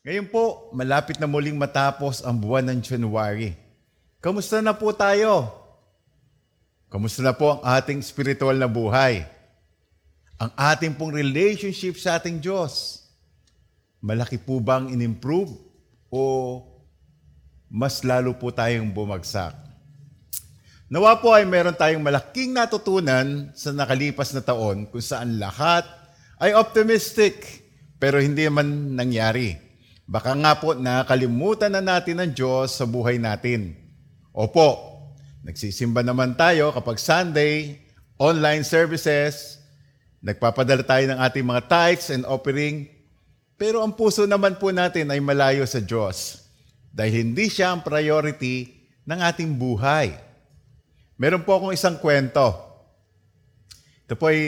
[0.00, 3.52] Ngayon po, malapit na muling matapos ang buwan ng January.
[4.16, 5.52] Kamusta na po tayo?
[6.88, 9.28] Kamusta na po ang ating spiritual na buhay?
[10.40, 13.04] Ang ating pong relationship sa ating Diyos?
[14.00, 15.52] Malaki po bang in-improve
[16.08, 16.20] o
[17.68, 19.52] mas lalo po tayong bumagsak?
[20.88, 25.84] Nawa po ay meron tayong malaking natutunan sa nakalipas na taon kung saan lahat
[26.40, 27.44] ay optimistic
[28.00, 29.69] pero hindi man nangyari.
[30.10, 33.78] Baka nga po nakalimutan na natin ang Diyos sa buhay natin.
[34.34, 34.74] Opo,
[35.46, 37.78] nagsisimba naman tayo kapag Sunday,
[38.18, 39.62] online services,
[40.18, 42.90] nagpapadala tayo ng ating mga tithes and offering,
[43.54, 46.42] pero ang puso naman po natin ay malayo sa Diyos
[46.90, 48.66] dahil hindi siya ang priority
[49.06, 50.10] ng ating buhay.
[51.22, 52.50] Meron po akong isang kwento.
[54.10, 54.42] Ito po ay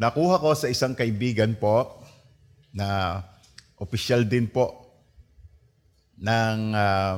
[0.00, 2.00] nakuha ko sa isang kaibigan po
[2.72, 3.20] na
[3.80, 4.92] opisyal din po
[6.20, 7.16] ng uh, ah,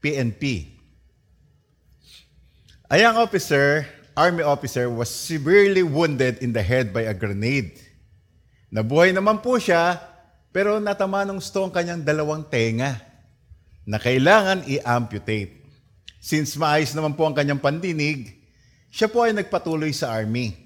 [0.00, 0.72] PNP.
[2.88, 3.84] A young officer,
[4.16, 7.76] army officer, was severely wounded in the head by a grenade.
[8.72, 10.00] Nabuhay naman po siya,
[10.50, 12.98] pero natama ng stone kanyang dalawang tenga
[13.84, 15.62] na kailangan i-amputate.
[16.18, 18.40] Since maayos naman po ang kanyang pandinig,
[18.90, 20.56] siya po ay nagpatuloy sa army.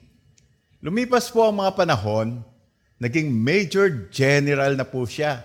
[0.81, 2.41] Lumipas po ang mga panahon,
[3.05, 5.45] Naging major general na po siya.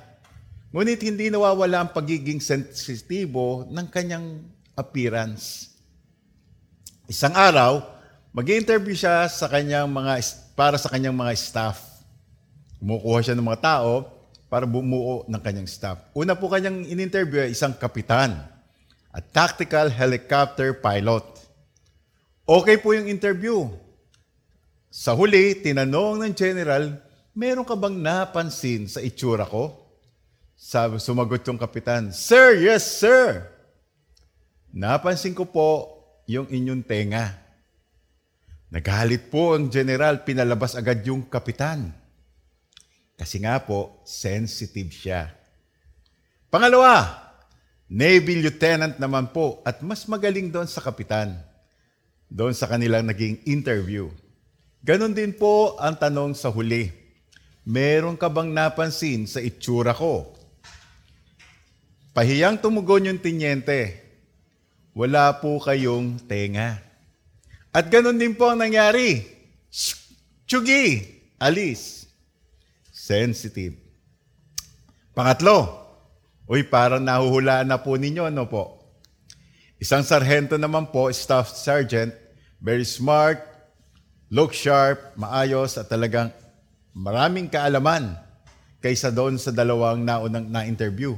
[0.71, 4.47] Ngunit hindi nawawala ang pagiging sensitibo ng kanyang
[4.79, 5.75] appearance.
[7.11, 7.83] Isang araw,
[8.31, 10.23] mag-interview siya sa kanyang mga
[10.55, 11.83] para sa kanyang mga staff.
[12.79, 14.07] Kumukuha siya ng mga tao
[14.47, 15.99] para bumuo ng kanyang staff.
[16.15, 18.39] Una po kanyang in-interview ay isang kapitan,
[19.11, 21.27] a tactical helicopter pilot.
[22.47, 23.67] Okay po yung interview.
[24.87, 29.89] Sa huli, tinanong ng general meron ka bang napansin sa itsura ko?
[30.59, 33.47] Sabi, sumagot yung kapitan, Sir, yes, sir.
[34.75, 35.69] Napansin ko po
[36.27, 37.31] yung inyong tenga.
[38.69, 41.89] Nagalit po ang general, pinalabas agad yung kapitan.
[43.17, 45.33] Kasi nga po, sensitive siya.
[46.53, 47.07] Pangalawa,
[47.89, 51.33] Navy Lieutenant naman po at mas magaling doon sa kapitan.
[52.29, 54.13] Doon sa kanilang naging interview.
[54.85, 56.98] Ganon din po ang tanong sa huli.
[57.67, 60.35] Meron ka bang napansin sa itsura ko?
[62.15, 63.95] Pahiyang tumugon yung tinyente.
[64.91, 66.81] Wala po kayong tenga.
[67.69, 69.21] At ganun din po ang nangyari.
[70.49, 71.05] Tsugi,
[71.37, 72.09] alis.
[72.89, 73.77] Sensitive.
[75.13, 75.77] Pangatlo,
[76.49, 78.79] uy, parang nahuhulaan na po ninyo, ano po?
[79.79, 82.11] Isang sarhento naman po, staff sergeant,
[82.59, 83.39] very smart,
[84.27, 86.33] look sharp, maayos, at talagang
[86.99, 88.19] maraming kaalaman
[88.83, 91.15] kaysa doon sa dalawang naunang na-interview.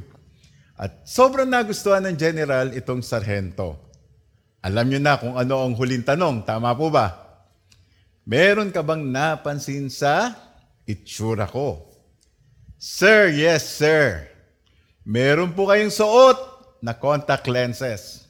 [0.78, 3.78] At sobrang nagustuhan ng general itong sarhento.
[4.62, 7.18] Alam nyo na kung ano ang huling tanong, tama po ba?
[8.26, 10.38] Meron ka bang napansin sa
[10.86, 11.90] itsura ko?
[12.78, 14.26] Sir, yes sir.
[15.02, 16.38] Meron po kayong suot
[16.82, 18.30] na contact lenses.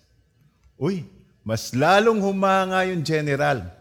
[0.79, 1.03] Uy,
[1.43, 3.80] mas lalong humanga yung general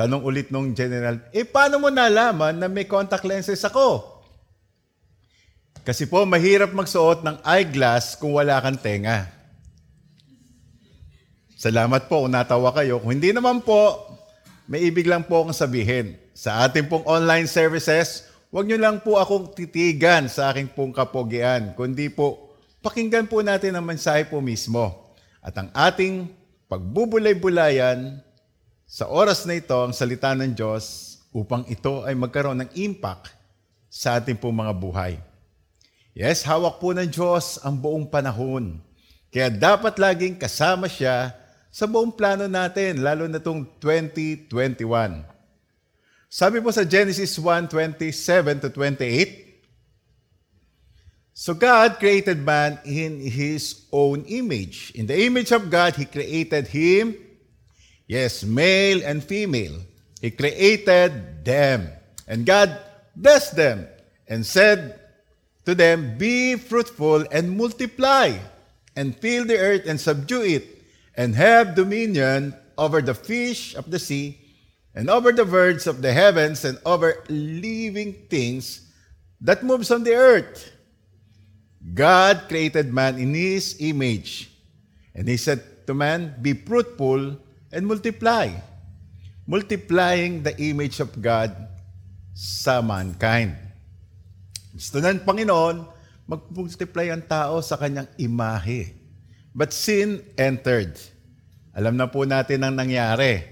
[0.00, 4.00] Tanong ulit nung general, eh paano mo nalaman na may contact lenses ako?
[5.84, 9.28] Kasi po, mahirap magsuot ng eyeglass kung wala kang tenga.
[11.52, 12.96] Salamat po kung natawa kayo.
[13.04, 14.08] Kung hindi naman po,
[14.64, 16.16] may ibig lang po akong sabihin.
[16.32, 21.76] Sa ating pong online services, huwag nyo lang po akong titigan sa aking pong kapogian,
[21.76, 25.12] kundi po, pakinggan po natin ang mensahe po mismo.
[25.44, 26.32] At ang ating
[26.72, 28.29] pagbubulay-bulayan
[28.90, 33.30] sa oras na ito, ang salita ng Diyos upang ito ay magkaroon ng impact
[33.86, 35.14] sa ating pong mga buhay.
[36.10, 38.82] Yes, hawak po ng Diyos ang buong panahon.
[39.30, 41.30] Kaya dapat laging kasama siya
[41.70, 45.22] sa buong plano natin, lalo na itong 2021.
[46.26, 49.70] Sabi po sa Genesis 1:27 to 28,
[51.30, 54.90] So God created man in His own image.
[54.98, 57.29] In the image of God, He created him
[58.10, 59.78] Yes, male and female.
[60.18, 61.94] He created them.
[62.26, 62.74] And God
[63.14, 63.86] blessed them
[64.26, 64.98] and said
[65.64, 68.34] to them, Be fruitful and multiply,
[68.96, 70.66] and fill the earth and subdue it,
[71.14, 74.42] and have dominion over the fish of the sea,
[74.92, 78.90] and over the birds of the heavens, and over living things
[79.40, 80.66] that moves on the earth.
[81.94, 84.50] God created man in his image.
[85.14, 87.38] And he said to man, Be fruitful
[87.70, 88.50] and multiply.
[89.50, 91.50] Multiplying the image of God
[92.30, 93.58] sa mankind.
[94.70, 95.82] Gusto ng Panginoon,
[96.30, 98.94] mag-multiply ang tao sa kanyang imahe.
[99.50, 100.94] But sin entered.
[101.74, 103.42] Alam na po natin ang nangyari.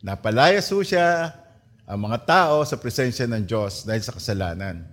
[0.00, 1.36] Napalayas po siya
[1.84, 4.88] ang mga tao sa presensya ng Diyos dahil sa kasalanan.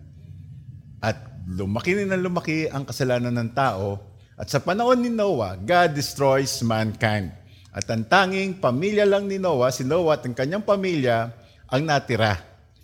[1.00, 1.16] At
[1.48, 4.00] lumaki na lumaki ang kasalanan ng tao.
[4.36, 7.43] At sa panahon ni Noah, God destroys mankind.
[7.74, 11.34] At ang tanging pamilya lang ni Noah, si Noah at ang kanyang pamilya,
[11.66, 12.38] ang natira.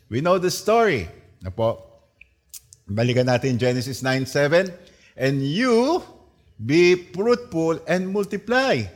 [0.09, 1.05] We know the story.
[1.45, 1.77] Na po,
[2.89, 4.73] balikan natin Genesis 9.7.
[5.13, 6.01] And you
[6.57, 8.89] be fruitful and multiply.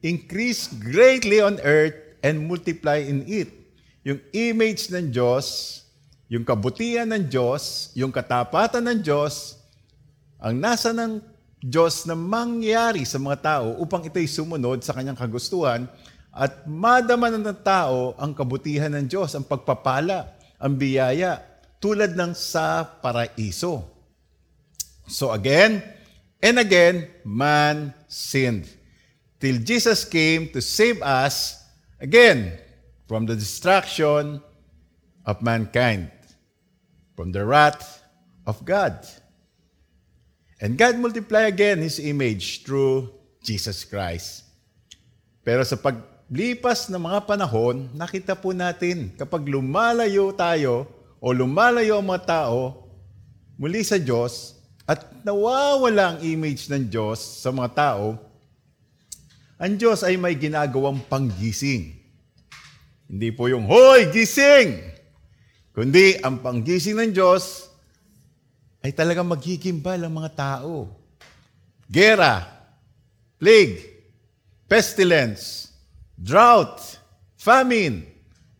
[0.00, 1.94] Increase greatly on earth
[2.24, 3.52] and multiply in it.
[4.08, 5.80] Yung image ng Diyos,
[6.32, 9.60] yung kabutihan ng Diyos, yung katapatan ng Diyos,
[10.40, 11.20] ang nasa ng
[11.60, 15.84] Diyos na mangyari sa mga tao upang ito'y sumunod sa kanyang kagustuhan
[16.32, 21.42] at madama ng tao ang kabutihan ng Diyos, ang pagpapala, ang biyaya,
[21.76, 23.84] tulad ng sa paraiso.
[25.04, 25.82] So again,
[26.40, 28.64] and again, man sinned.
[29.40, 31.60] Till Jesus came to save us,
[32.00, 32.56] again,
[33.08, 34.38] from the destruction
[35.26, 36.12] of mankind,
[37.16, 38.04] from the wrath
[38.46, 39.02] of God.
[40.60, 43.08] And God multiply again His image through
[43.40, 44.44] Jesus Christ.
[45.40, 50.84] Pero sa paglipas ng mga panahon, nakita po natin kapag lumalayo tayo
[51.16, 52.84] o lumalayo ang mga tao
[53.56, 58.20] muli sa Diyos at nawawala ang image ng Diyos sa mga tao,
[59.56, 61.96] ang Diyos ay may ginagawang panggising.
[63.08, 64.76] Hindi po yung, Hoy, gising!
[65.72, 67.69] Kundi ang panggising ng Diyos
[68.80, 70.88] ay talagang magkikimbal ang mga tao.
[71.90, 72.48] Gera,
[73.36, 73.82] plague,
[74.64, 75.68] pestilence,
[76.16, 76.78] drought,
[77.36, 78.08] famine,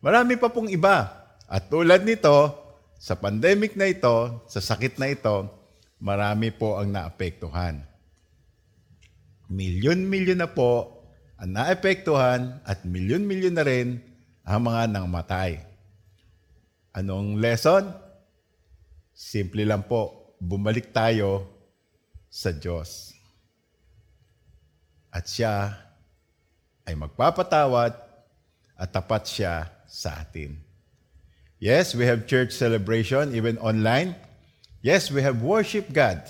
[0.01, 1.09] marami pa pong iba.
[1.51, 2.61] At tulad nito,
[3.01, 5.49] sa pandemic na ito, sa sakit na ito,
[5.97, 7.81] marami po ang naapektuhan.
[9.49, 11.01] Milyon-milyon na po
[11.41, 13.97] ang naapektuhan at milyon-milyon na rin
[14.45, 15.59] ang mga nangmatay.
[16.93, 18.10] Anong lesson?
[19.21, 21.45] Simple lang po, bumalik tayo
[22.25, 23.13] sa Diyos.
[25.13, 25.77] At siya
[26.89, 27.93] ay magpapatawad
[28.73, 30.57] at tapat siya sa atin.
[31.61, 34.17] Yes, we have church celebration even online.
[34.81, 36.25] Yes, we have worship God.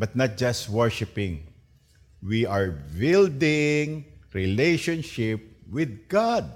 [0.00, 1.52] But not just worshiping.
[2.24, 6.48] We are building relationship with God.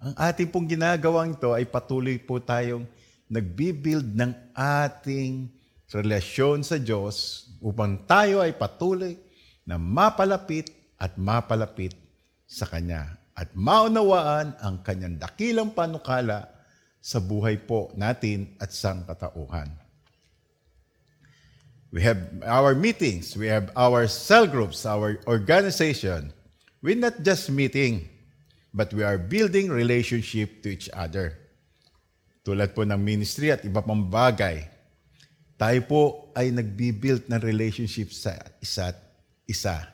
[0.00, 2.88] Ang ating pong ginagawang ito ay patuloy po tayong
[3.28, 5.48] nagbibuild ng ating
[5.94, 9.14] relasyon sa Diyos upang tayo ay patuloy
[9.64, 10.68] na mapalapit
[10.98, 11.96] at mapalapit
[12.44, 16.50] sa Kanya at maunawaan ang Kanyang dakilang panukala
[17.04, 19.68] sa buhay po natin at sangkatauhan.
[21.94, 26.34] We have our meetings, we have our cell groups, our organization.
[26.82, 28.10] We're not just meeting,
[28.74, 31.43] but we are building relationship to each other.
[32.44, 34.68] Tulad po ng ministry at iba pang bagay,
[35.56, 36.02] tayo po
[36.36, 39.00] ay nagbi-build ng relationship sa isa't
[39.48, 39.88] isa.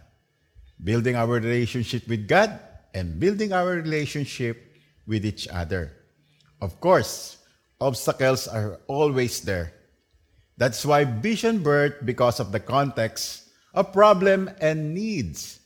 [0.82, 2.50] Building our relationship with God
[2.90, 4.58] and building our relationship
[5.06, 5.94] with each other.
[6.58, 7.38] Of course,
[7.78, 9.70] obstacles are always there.
[10.58, 15.62] That's why vision birth because of the context of problem and needs.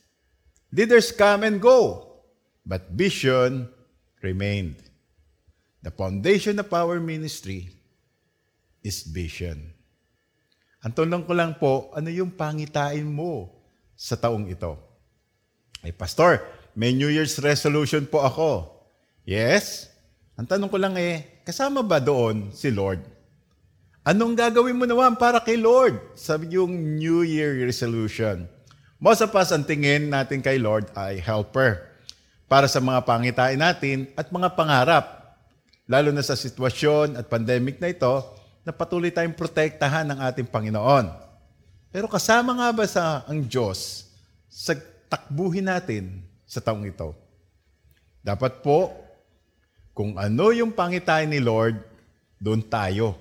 [0.69, 2.13] Leaders come and go,
[2.61, 3.73] but vision
[4.21, 4.84] remained.
[5.85, 7.69] The foundation of our ministry
[8.81, 9.69] is vision.
[10.81, 13.53] Ang tanong ko lang po, ano yung pangitain mo
[13.93, 14.73] sa taong ito?
[15.85, 16.41] Ay, Pastor,
[16.73, 18.81] may New Year's resolution po ako.
[19.29, 19.93] Yes?
[20.33, 23.05] Ang tanong ko lang eh, kasama ba doon si Lord?
[24.01, 26.01] Anong gagawin mo naman para kay Lord?
[26.17, 28.49] Sabi yung New Year resolution.
[28.97, 31.93] Most of us, ang tingin natin kay Lord ay helper
[32.49, 35.24] para sa mga pangitain natin at mga pangarap.
[35.85, 38.13] Lalo na sa sitwasyon at pandemic na ito,
[38.65, 41.05] na patuloy tayong protektahan ng ating Panginoon.
[41.93, 44.09] Pero kasama nga ba sa ang Diyos
[44.49, 44.73] sa
[45.05, 47.13] takbuhin natin sa taong ito?
[48.25, 48.89] Dapat po,
[49.93, 51.77] kung ano yung pangitain ni Lord,
[52.41, 53.15] doon tayo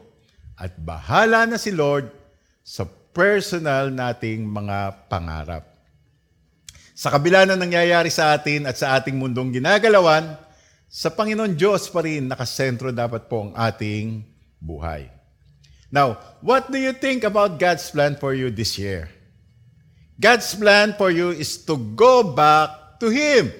[0.56, 2.08] at bahala na si Lord
[2.64, 5.64] sa personal nating mga pangarap.
[6.96, 10.34] Sa kabila na nangyayari sa atin at sa ating mundong ginagalawan,
[10.86, 14.22] sa Panginoon Diyos pa rin nakasentro dapat po ang ating
[14.62, 15.10] buhay.
[15.94, 19.10] Now, what do you think about God's plan for you this year?
[20.18, 23.50] God's plan for you is to go back to Him.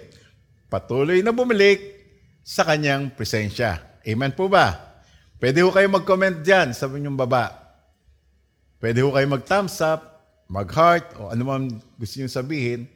[0.71, 1.79] Patuloy na bumalik
[2.43, 3.83] sa Kanyang presensya.
[4.03, 4.95] Amen po ba?
[5.39, 7.51] Pwede ho kayo mag-comment dyan sa inyong baba.
[8.79, 11.63] Pwede ho kayo mag-thumbs up, mag-heart, o ano man
[11.99, 12.87] gusto nyo sabihin.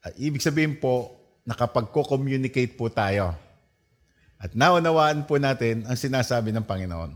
[0.00, 1.19] At ibig sabihin po,
[1.50, 3.34] nakapag-communicate po tayo.
[4.38, 7.10] At naunawaan po natin ang sinasabi ng Panginoon.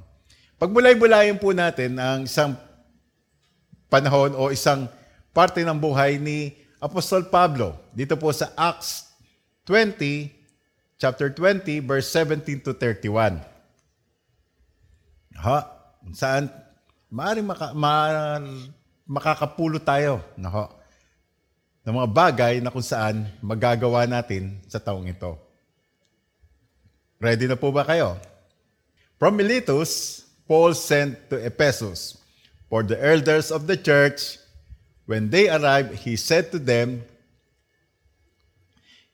[0.59, 2.59] Pagbulay-bulayin po natin ang isang
[3.87, 4.91] panahon o isang
[5.31, 9.15] parte ng buhay ni Apostol Pablo dito po sa Acts
[9.65, 10.29] 20,
[11.01, 13.41] chapter 20, verse 17 to 31.
[15.41, 15.59] Ha?
[16.13, 16.53] Saan?
[17.09, 18.37] Maaaring maka, ma,
[19.09, 20.69] makakapulo tayo nako,
[21.85, 25.37] ng mga bagay na kung saan magagawa natin sa taong ito.
[27.21, 28.17] Ready na po ba kayo?
[29.21, 32.17] From Miletus, Paul sent to Ephesus
[32.73, 34.41] for the elders of the church.
[35.05, 37.05] When they arrived, he said to them,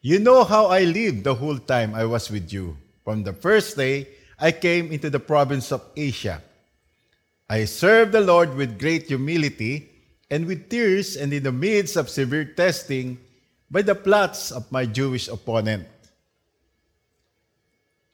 [0.01, 2.79] You know how I lived the whole time I was with you.
[3.03, 4.07] From the first day
[4.39, 6.41] I came into the province of Asia.
[7.51, 9.90] I served the Lord with great humility
[10.31, 13.19] and with tears and in the midst of severe testing
[13.71, 15.87] by the plots of my Jewish opponent.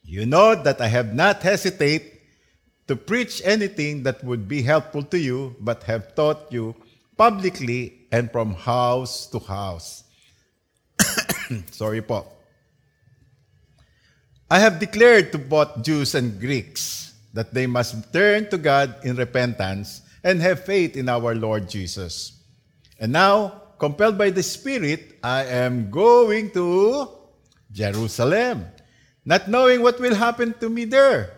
[0.02, 2.12] You know that I have not hesitated
[2.88, 6.74] to preach anything that would be helpful to you, but have taught you
[7.16, 10.04] publicly and from house to house.
[11.72, 12.26] Sorry po.
[14.48, 19.16] I have declared to both Jews and Greeks that they must turn to God in
[19.16, 22.42] repentance and have faith in our Lord Jesus.
[22.98, 27.06] And now, compelled by the Spirit, I am going to
[27.70, 28.66] Jerusalem,
[29.24, 31.30] not knowing what will happen to me there.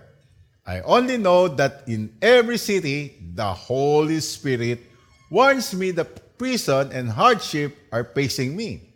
[0.64, 4.80] I only know that in every city, the Holy Spirit
[5.30, 8.88] warns me that prison and hardship are facing me.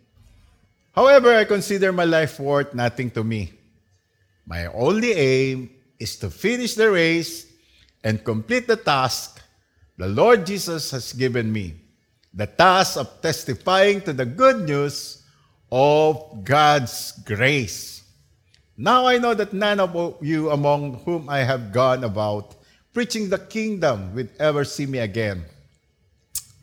[0.93, 3.53] However, I consider my life worth nothing to me.
[4.47, 5.69] My only aim
[5.99, 7.45] is to finish the race
[8.03, 9.42] and complete the task
[9.97, 11.75] the Lord Jesus has given me
[12.33, 15.23] the task of testifying to the good news
[15.71, 18.03] of God's grace.
[18.75, 22.55] Now I know that none of you among whom I have gone about
[22.93, 25.45] preaching the kingdom will ever see me again.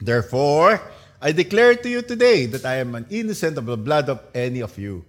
[0.01, 0.81] Therefore,
[1.21, 4.61] I declare to you today that I am an innocent of the blood of any
[4.61, 5.05] of you.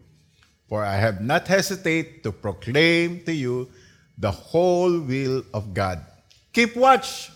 [0.67, 3.69] For I have not hesitated to proclaim to you
[4.17, 6.05] the whole will of God.
[6.53, 7.31] Keep watch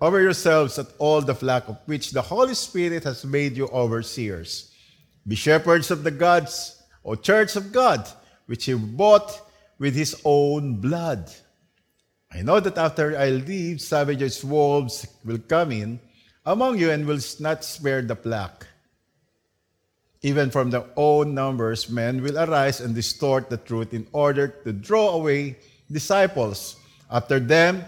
[0.00, 4.72] over yourselves at all the flock of which the Holy Spirit has made you overseers.
[5.26, 8.08] Be shepherds of the gods, O church of God,
[8.46, 9.40] which he bought
[9.78, 11.30] with his own blood.
[12.32, 16.00] I know that after I leave, savages, wolves will come in
[16.46, 18.66] among you and will not spare the flock.
[20.22, 24.72] Even from their own numbers, men will arise and distort the truth in order to
[24.72, 25.56] draw away
[25.90, 26.76] disciples.
[27.10, 27.84] After them,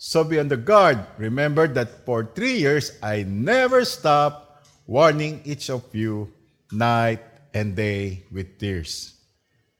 [0.00, 0.96] so be on the guard.
[1.20, 6.32] Remember that for three years I never stopped warning each of you
[6.72, 7.20] night
[7.52, 9.20] and day with tears.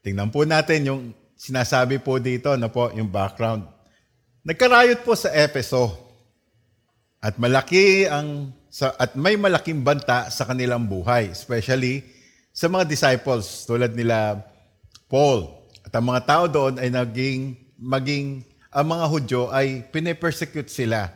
[0.04, 1.02] Tingnan po natin yung
[1.40, 3.64] sinasabi po dito, na po, yung background.
[4.44, 5.96] Nagkarayot po sa Efeso.
[7.20, 12.04] At malaki ang sa, at may malaking banta sa kanilang buhay, especially
[12.52, 14.40] sa mga disciples tulad nila
[15.08, 15.68] Paul.
[15.84, 21.10] At ang mga tao doon ay naging maging ang mga Hudyo ay pine-persecute sila.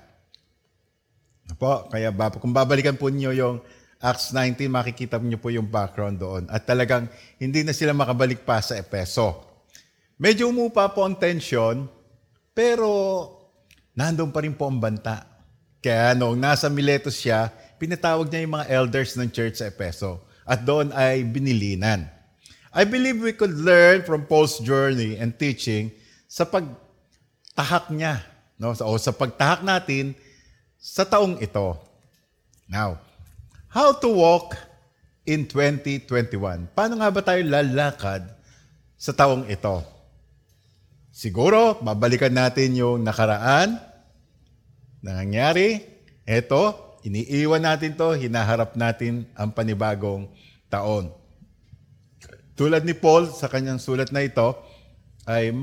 [1.54, 2.11] Po, kaya
[2.42, 3.62] kung babalikan po niyo yung
[4.02, 6.42] Acts 19, makikita niyo po yung background doon.
[6.50, 7.06] At talagang
[7.38, 9.40] hindi na sila makabalik pa sa Epeso.
[10.18, 11.87] Medyo umupa po ang tension,
[12.50, 12.90] pero
[13.94, 15.25] nandun pa rin po ang banta.
[15.78, 20.66] Kaya noong nasa Miletus siya, pinatawag niya yung mga elders ng church sa Epeso at
[20.66, 22.11] doon ay binilinan.
[22.75, 25.94] I believe we could learn from Paul's journey and teaching
[26.26, 26.42] sa
[27.54, 28.18] pagtahak niya,
[28.58, 28.75] no?
[28.75, 30.18] o sa pagtahak natin
[30.75, 31.78] sa taong ito.
[32.66, 32.99] Now,
[33.70, 34.58] how to walk
[35.23, 36.75] in 2021?
[36.75, 38.26] Paano nga ba tayo lalakad
[38.99, 39.87] sa taong ito?
[41.14, 43.78] Siguro, babalikan natin yung nakaraan,
[44.99, 45.78] nangyari,
[46.26, 50.26] eto, iniiwan natin to, hinaharap natin ang panibagong
[50.66, 51.14] taon.
[52.58, 54.58] Tulad ni Paul sa kanyang sulat na ito,
[55.23, 55.54] ay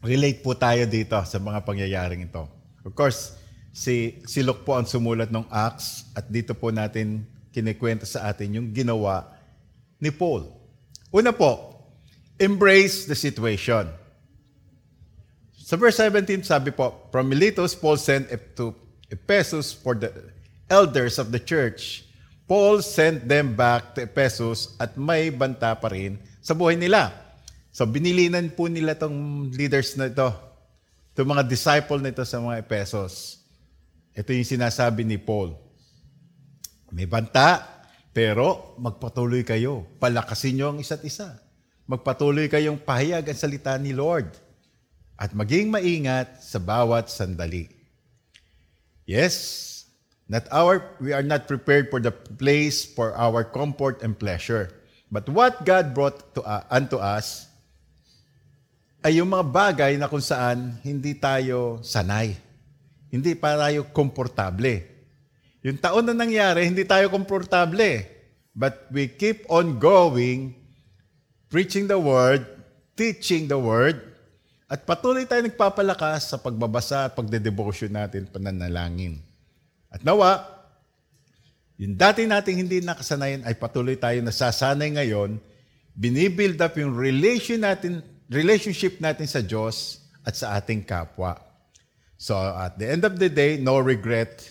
[0.00, 2.48] makaka-relate po tayo dito sa mga pangyayaring ito.
[2.84, 3.36] Of course,
[3.72, 8.56] si, si Luke po ang sumulat ng Acts at dito po natin kinikwento sa atin
[8.56, 9.28] yung ginawa
[10.00, 10.48] ni Paul.
[11.12, 11.76] Una po,
[12.40, 13.92] embrace the situation.
[15.52, 18.74] Sa verse 17, sabi po, From Miletus, Paul sent to
[19.12, 20.10] Ephesus for the
[20.72, 22.08] elders of the church.
[22.50, 27.29] Paul sent them back to Ephesus at may banta pa rin sa buhay nila.
[27.70, 30.26] So binilinan po nila tong leaders na ito,
[31.14, 33.42] itong mga disciple nito sa mga Ephesus.
[34.10, 35.54] Ito yung sinasabi ni Paul.
[36.90, 37.62] May banta,
[38.10, 39.86] pero magpatuloy kayo.
[40.02, 41.38] Palakasin nyo ang isa't isa.
[41.86, 44.34] Magpatuloy kayong pahayag ang salita ni Lord.
[45.14, 47.70] At maging maingat sa bawat sandali.
[49.06, 49.86] Yes,
[50.26, 54.74] not our, we are not prepared for the place for our comfort and pleasure.
[55.10, 57.49] But what God brought to, uh, unto us
[59.00, 62.36] ay yung mga bagay na kung saan hindi tayo sanay.
[63.08, 64.86] Hindi pa tayo komportable.
[65.64, 68.06] Yung taon na nangyari, hindi tayo komportable.
[68.52, 70.54] But we keep on going,
[71.48, 72.44] preaching the word,
[72.94, 74.10] teaching the word,
[74.70, 79.18] at patuloy tayo nagpapalakas sa pagbabasa at pagde-devotion natin, pananalangin.
[79.90, 80.46] At nawa,
[81.74, 85.42] yung dati nating hindi nakasanayan ay patuloy tayo nasasanay ngayon,
[85.98, 87.98] binibuild up yung relation natin,
[88.30, 91.34] relationship natin sa Diyos at sa ating kapwa.
[92.14, 94.46] So at the end of the day, no regret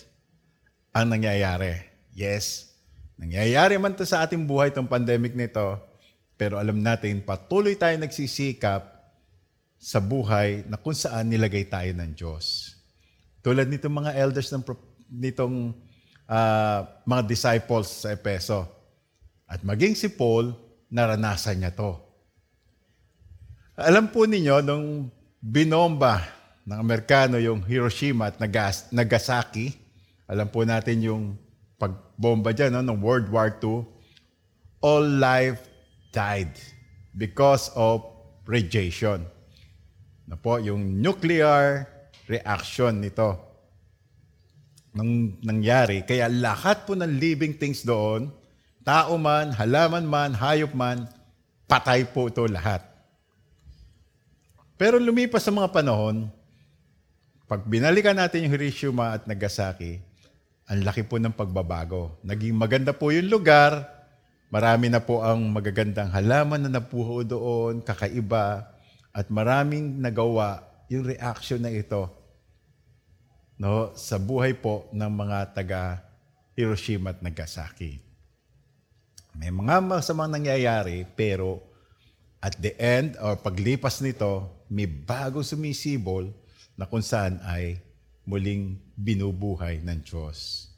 [0.92, 1.80] ang nangyayari.
[2.12, 2.76] Yes,
[3.16, 5.80] nangyayari man to sa ating buhay itong pandemic nito,
[6.36, 8.84] pero alam natin patuloy tayo nagsisikap
[9.80, 12.76] sa buhay na kung saan nilagay tayo ng Diyos.
[13.40, 14.60] Tulad nitong mga elders ng
[15.08, 15.72] nitong
[16.28, 18.68] uh, mga disciples sa Epeso.
[19.48, 20.52] At maging si Paul,
[20.92, 22.09] naranasan niya to.
[23.78, 25.06] Alam po ninyo, nung
[25.38, 26.26] binomba
[26.66, 28.42] ng Amerikano yung Hiroshima at
[28.90, 29.70] Nagasaki,
[30.26, 31.24] alam po natin yung
[31.78, 33.86] pagbomba dyan no, ng World War II,
[34.82, 35.70] all life
[36.10, 36.50] died
[37.14, 38.02] because of
[38.42, 39.22] radiation.
[40.26, 41.86] Na po, yung nuclear
[42.26, 43.38] reaction nito
[44.90, 46.02] nang nangyari.
[46.02, 48.34] Kaya lahat po ng living things doon,
[48.82, 51.06] tao man, halaman man, hayop man,
[51.70, 52.89] patay po ito lahat.
[54.80, 56.32] Pero lumipas sa mga panahon,
[57.44, 60.00] pag binalikan natin yung Hiroshima at Nagasaki,
[60.64, 62.16] ang laki po ng pagbabago.
[62.24, 63.84] Naging maganda po yung lugar,
[64.48, 68.72] marami na po ang magagandang halaman na napuho doon, kakaiba,
[69.12, 72.08] at maraming nagawa yung reaction na ito
[73.60, 76.00] no, sa buhay po ng mga taga
[76.56, 78.00] Hiroshima at Nagasaki.
[79.36, 81.60] May mga masamang nangyayari, pero
[82.40, 86.30] at the end, or paglipas nito, may bagong sumisibol
[86.78, 87.82] na kung saan ay
[88.22, 90.70] muling binubuhay ng Diyos.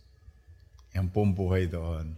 [0.96, 2.16] Yan po ang buhay doon.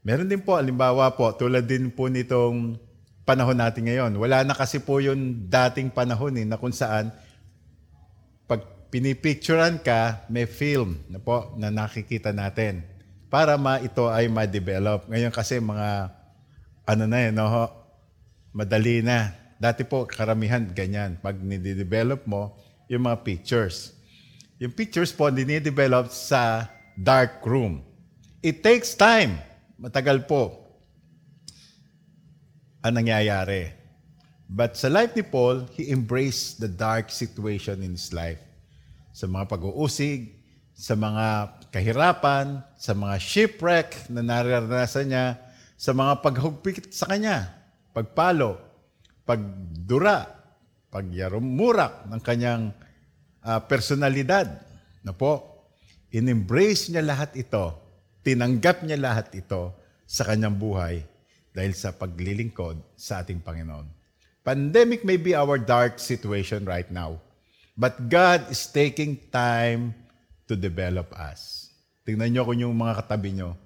[0.00, 2.80] Meron din po, alimbawa po, tulad din po nitong
[3.28, 4.12] panahon natin ngayon.
[4.16, 7.12] Wala na kasi po yung dating panahon eh, na kung saan
[8.48, 12.86] pag pinipicturean ka, may film na po na nakikita natin
[13.26, 15.10] para ma ito ay ma-develop.
[15.10, 16.14] Ngayon kasi mga
[16.86, 17.44] ano na eh, no,
[18.54, 21.16] madali na Dati po, karamihan ganyan.
[21.20, 23.96] Pag nidevelop mo, yung mga pictures.
[24.60, 27.84] Yung pictures po, dinidevelop sa dark room.
[28.44, 29.40] It takes time.
[29.76, 30.66] Matagal po
[32.80, 33.74] ang nangyayari.
[34.46, 38.38] But sa life ni Paul, he embraced the dark situation in his life.
[39.10, 40.38] Sa mga pag-uusig,
[40.76, 45.26] sa mga kahirapan, sa mga shipwreck na nararanasan niya,
[45.74, 47.48] sa mga paghugpit sa kanya,
[47.90, 48.60] pagpalo,
[49.26, 50.24] pagdura,
[50.88, 52.70] pagyarumurak ng kanyang
[53.42, 54.62] uh, personalidad.
[55.02, 55.62] Na po,
[56.14, 57.74] in-embrace niya lahat ito,
[58.22, 59.74] tinanggap niya lahat ito
[60.06, 61.02] sa kanyang buhay
[61.50, 63.90] dahil sa paglilingkod sa ating Panginoon.
[64.46, 67.18] Pandemic may be our dark situation right now,
[67.74, 69.90] but God is taking time
[70.46, 71.74] to develop us.
[72.06, 73.58] Tingnan niyo kung yung mga katabi niyo,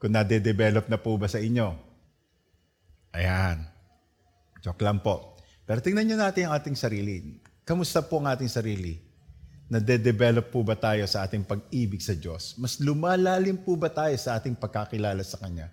[0.00, 1.76] kung nade-develop na po ba sa inyo.
[3.12, 3.73] Ayan.
[4.64, 5.36] Joke lang po.
[5.68, 7.36] Pero tingnan nyo natin ang ating sarili.
[7.68, 8.96] Kamusta po ang ating sarili?
[9.68, 12.56] Nade-develop po ba tayo sa ating pag-ibig sa Diyos?
[12.56, 15.68] Mas lumalalim po ba tayo sa ating pagkakilala sa Kanya?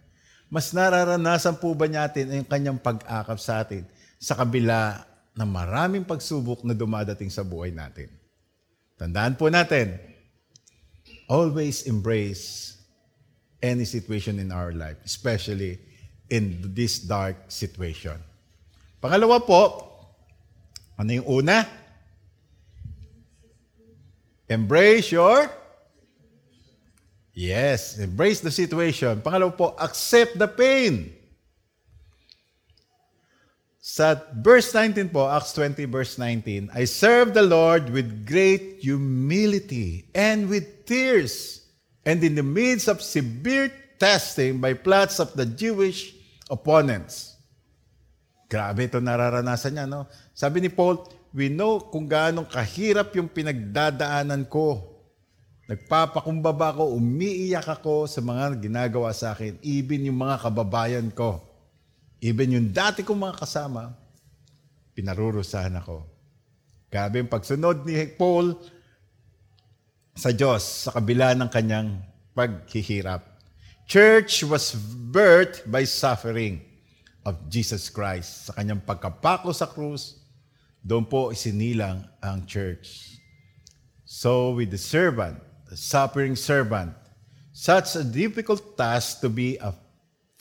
[0.52, 3.88] Mas nararanasan po ba natin ang Kanyang pag-akap sa atin
[4.20, 5.08] sa kabila
[5.40, 8.12] ng maraming pagsubok na dumadating sa buhay natin?
[9.00, 10.00] Tandaan po natin,
[11.32, 12.76] always embrace
[13.64, 15.80] any situation in our life, especially
[16.32, 18.20] in this dark situation.
[19.02, 19.64] Pangalawa po,
[20.96, 21.66] ano yung una?
[24.46, 25.50] Embrace your
[27.34, 29.24] Yes, embrace the situation.
[29.24, 31.16] Pangalawa po, accept the pain.
[33.82, 40.06] Sa verse 19 po, Acts 20 verse 19, I serve the Lord with great humility
[40.14, 41.66] and with tears,
[42.06, 46.14] and in the midst of severe testing by plots of the Jewish
[46.52, 47.31] opponents.
[48.52, 50.12] Grabe ito nararanasan niya, no?
[50.36, 51.00] Sabi ni Paul,
[51.32, 54.92] we know kung gaano kahirap yung pinagdadaanan ko
[55.72, 61.40] Nagpapakumbaba ako, umiiyak ako sa mga ginagawa sa akin, even yung mga kababayan ko,
[62.20, 63.96] even yung dati kong mga kasama,
[64.92, 66.04] pinarurusahan ako.
[66.92, 68.60] Grabe yung pagsunod ni Paul
[70.12, 72.04] sa Diyos sa kabila ng kanyang
[72.36, 73.24] paghihirap.
[73.88, 74.76] Church was
[75.08, 76.60] birthed by suffering
[77.26, 78.50] of Jesus Christ.
[78.50, 80.22] Sa kanyang pagkapako sa krus,
[80.82, 83.18] doon po isinilang ang church.
[84.06, 86.98] So with the servant, the suffering servant,
[87.54, 89.72] such a difficult task to be a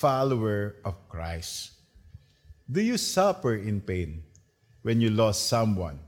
[0.01, 1.77] follower of Christ.
[2.65, 4.25] Do you suffer in pain
[4.81, 6.01] when you lost someone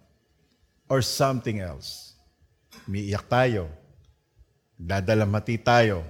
[0.89, 2.17] or something else?
[2.89, 3.69] Umiiyak tayo.
[4.81, 6.03] Dadalamati tayo.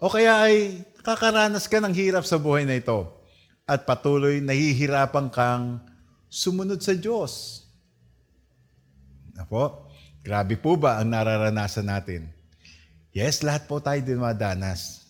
[0.00, 3.23] O kaya ay kakaranas ka ng hirap sa buhay na ito
[3.64, 5.80] at patuloy nahihirapan kang
[6.28, 7.64] sumunod sa Diyos.
[9.40, 9.88] Apo,
[10.20, 12.28] grabe po ba ang nararanasan natin?
[13.10, 15.08] Yes, lahat po tayo dumadanas.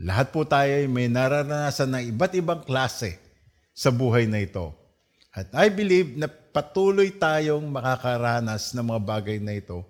[0.00, 3.20] Lahat po tayo ay may nararanasan ng iba't ibang klase
[3.74, 4.72] sa buhay na ito.
[5.30, 9.84] At I believe na patuloy tayong makakaranas ng mga bagay na ito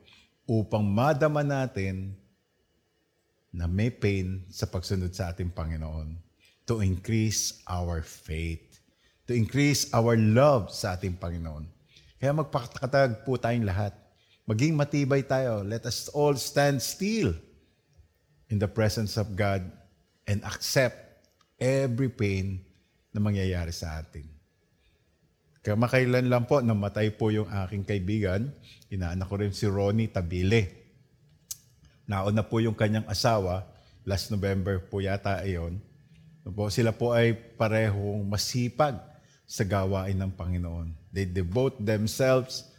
[0.48, 2.16] upang madama natin
[3.54, 6.29] na may pain sa pagsunod sa ating Panginoon
[6.70, 8.78] to increase our faith,
[9.26, 11.66] to increase our love sa ating Panginoon.
[12.22, 13.90] Kaya magpakatag po tayong lahat.
[14.46, 15.66] Maging matibay tayo.
[15.66, 17.34] Let us all stand still
[18.46, 19.66] in the presence of God
[20.30, 21.26] and accept
[21.58, 22.62] every pain
[23.10, 24.30] na mangyayari sa atin.
[25.66, 28.54] Kamakailan lang po, namatay po yung aking kaibigan.
[28.94, 30.70] Inaanak ko rin si Ronnie Tabile.
[32.06, 33.66] Nauna po yung kanyang asawa,
[34.06, 35.89] last November po yata ayon.
[36.48, 38.96] Po, sila po ay parehong masipag
[39.44, 40.94] sa gawain ng Panginoon.
[41.12, 42.70] They devote themselves,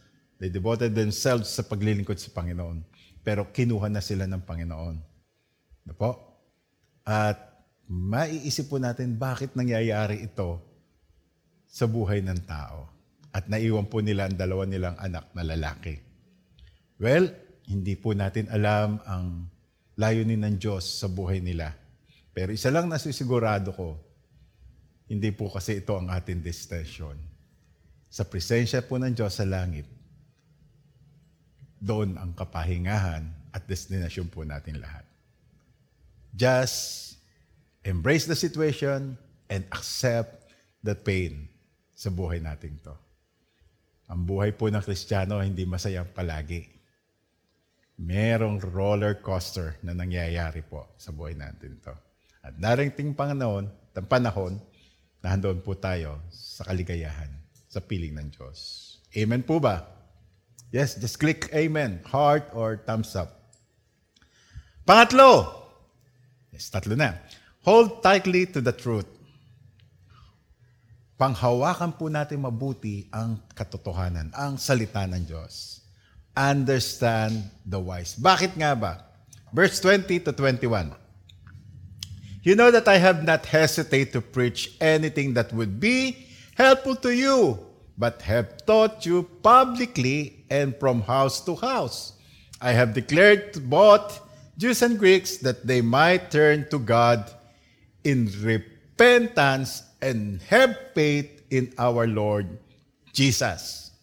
[0.41, 2.81] they devoted themselves sa paglilingkod sa Panginoon.
[3.21, 4.95] Pero kinuha na sila ng Panginoon.
[5.85, 6.17] Ano po?
[7.05, 7.37] At
[7.85, 10.63] maiisip po natin bakit nangyayari ito
[11.67, 12.87] sa buhay ng tao.
[13.31, 15.95] At naiwan po nila ang dalawa nilang anak na lalaki.
[16.99, 17.31] Well,
[17.67, 19.47] hindi po natin alam ang
[19.95, 21.80] layunin ng Diyos sa buhay nila.
[22.31, 23.99] Pero isa lang nasisigurado ko,
[25.11, 27.19] hindi po kasi ito ang ating destination.
[28.07, 29.83] Sa presensya po ng Diyos sa langit,
[31.81, 35.03] doon ang kapahingahan at destination po natin lahat.
[36.31, 37.11] Just
[37.83, 39.19] embrace the situation
[39.51, 40.47] and accept
[40.79, 41.51] the pain
[41.91, 42.95] sa buhay natin to.
[44.07, 46.67] Ang buhay po ng Kristiyano hindi masayang palagi.
[47.99, 52.10] Merong roller coaster na nangyayari po sa buhay natin to.
[52.41, 53.69] At narating panahon,
[54.09, 54.57] panahon
[55.21, 57.29] na handoon po tayo sa kaligayahan,
[57.69, 58.57] sa piling ng Diyos.
[59.13, 59.85] Amen po ba?
[60.73, 63.53] Yes, just click Amen, heart or thumbs up.
[64.87, 65.61] Pangatlo,
[66.49, 67.13] yes, tatlo na.
[67.61, 69.05] Hold tightly to the truth.
[71.21, 75.85] Panghawakan po natin mabuti ang katotohanan, ang salita ng Diyos.
[76.33, 78.17] Understand the wise.
[78.17, 79.05] Bakit nga ba?
[79.53, 81.00] Verse 20 to 21.
[82.41, 86.25] You know that I have not hesitated to preach anything that would be
[86.57, 87.59] helpful to you,
[87.97, 92.13] but have taught you publicly and from house to house.
[92.59, 94.21] I have declared to both
[94.57, 97.29] Jews and Greeks that they might turn to God
[98.03, 102.57] in repentance and have faith in our Lord
[103.13, 103.93] Jesus.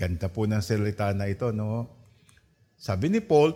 [0.00, 1.92] Ganda po ng salita na ito, no?
[2.80, 3.52] Sabi ni Paul,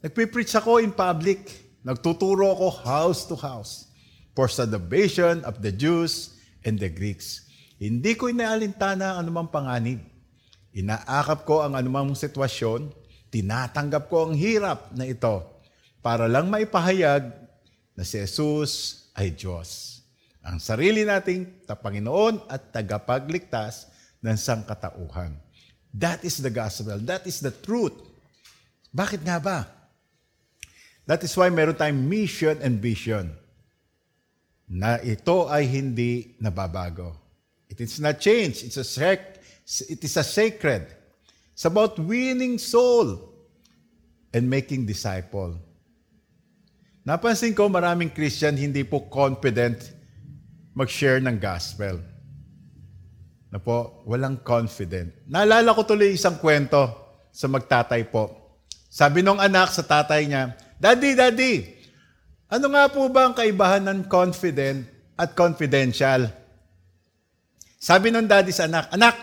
[0.00, 1.69] nagpipreach ako in public.
[1.80, 3.88] Nagtuturo ako house to house
[4.36, 7.48] for salvation of the Jews and the Greeks.
[7.80, 10.04] Hindi ko inaalintana ang anumang panganib.
[10.76, 12.92] Inaakap ko ang anumang sitwasyon,
[13.32, 15.40] tinatanggap ko ang hirap na ito
[16.04, 17.32] para lang maipahayag
[17.96, 20.00] na si Jesus ay Diyos.
[20.44, 23.88] Ang sarili nating Panginoon at tagapagligtas
[24.20, 25.36] ng sangkatauhan.
[25.96, 27.00] That is the gospel.
[27.02, 27.96] That is the truth.
[28.92, 29.79] Bakit nga ba?
[31.10, 33.34] That is why meron tayong mission and vision
[34.70, 37.18] na ito ay hindi nababago.
[37.66, 38.62] It is not changed.
[38.62, 39.42] It's a sec-
[39.90, 40.86] it is a sacred.
[41.50, 43.26] It's about winning soul
[44.30, 45.58] and making disciple.
[47.02, 49.82] Napansin ko maraming Christian hindi po confident
[50.78, 51.98] mag-share ng gospel.
[53.50, 55.10] Na po, walang confident.
[55.26, 56.86] Naalala ko tuloy isang kwento
[57.34, 58.30] sa magtatay po.
[58.86, 61.54] Sabi nung anak sa tatay niya, Daddy, Daddy,
[62.48, 66.32] ano nga po ba ang kaibahan ng confident at confidential?
[67.76, 69.16] Sabi nung daddy sa anak, Anak,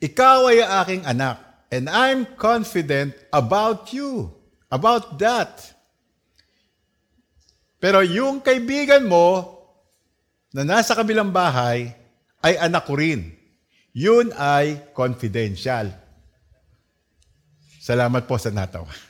[0.00, 1.44] ikaw ay aking anak.
[1.68, 4.32] And I'm confident about you,
[4.72, 5.60] about that.
[7.76, 9.56] Pero yung kaibigan mo
[10.56, 11.92] na nasa kabilang bahay
[12.40, 13.28] ay anak ko rin.
[13.92, 15.92] Yun ay confidential.
[17.80, 19.05] Salamat po sa natawa.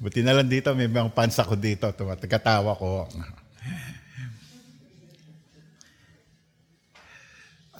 [0.00, 1.84] Buti na lang dito, may mga fans ako dito.
[1.92, 3.04] Tumatagatawa ko.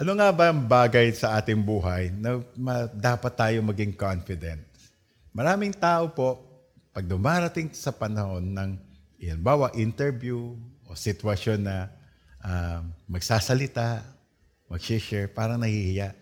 [0.00, 2.40] Ano nga ba ang bagay sa ating buhay na
[2.92, 4.61] dapat tayo maging confident?
[5.33, 6.40] Maraming tao po,
[6.92, 8.70] pag dumarating sa panahon ng,
[9.40, 10.56] bawa interview
[10.88, 11.92] o sitwasyon na
[12.44, 14.00] uh, magsasalita,
[14.68, 16.16] mag-share, parang nahihiya.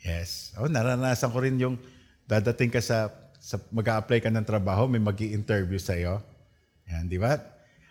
[0.00, 0.56] Yes.
[0.56, 1.76] Oh, naranasan ko rin yung
[2.24, 3.12] dadating ka sa,
[3.48, 6.20] sa mag-a-apply ka ng trabaho, may mag interview sa iyo.
[6.84, 7.40] Yan, di ba?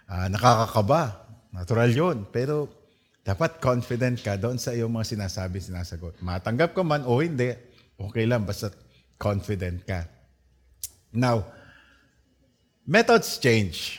[0.05, 1.25] Uh, nakakakaba.
[1.49, 2.29] Natural yun.
[2.29, 2.69] Pero
[3.25, 6.21] dapat confident ka doon sa iyong mga sinasabi, sinasagot.
[6.21, 7.57] Matanggap ka man o hindi,
[7.97, 8.69] okay lang, basta
[9.17, 10.05] confident ka.
[11.09, 11.49] Now,
[12.85, 13.97] methods change.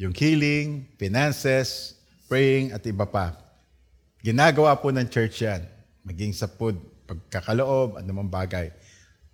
[0.00, 2.00] Yung healing, finances,
[2.32, 3.36] praying, at iba pa.
[4.24, 5.68] Ginagawa po ng church yan.
[6.08, 8.72] Maging sa food, pagkakaloob, at namang bagay.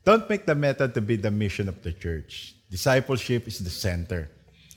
[0.05, 2.55] Don't make the method to be the mission of the church.
[2.71, 4.31] Discipleship is the center.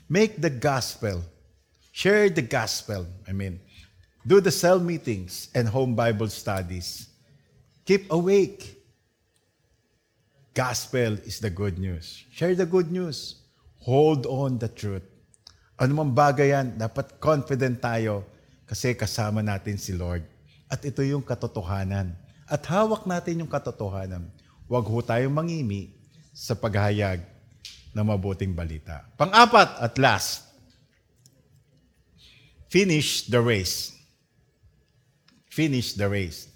[0.08, 1.22] Make the gospel.
[1.92, 3.06] Share the gospel.
[3.28, 3.60] I mean,
[4.28, 7.08] Do the cell meetings and home Bible studies.
[7.88, 8.76] Keep awake.
[10.52, 12.28] Gospel is the good news.
[12.28, 13.40] Share the good news.
[13.88, 15.06] Hold on the truth.
[15.80, 18.26] Ano mang bagay yan, dapat confident tayo
[18.68, 20.20] kasi kasama natin si Lord.
[20.68, 22.12] At ito yung katotohanan.
[22.52, 24.28] At hawak natin yung katotohanan.
[24.68, 25.96] Huwag ho tayong mangimi
[26.30, 27.24] sa paghayag
[27.96, 29.08] ng mabuting balita.
[29.16, 30.44] Pang-apat at last,
[32.68, 33.98] finish the race
[35.58, 36.46] finish the race.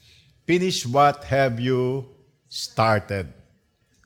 [0.46, 2.06] Finish what have you
[2.46, 3.26] started.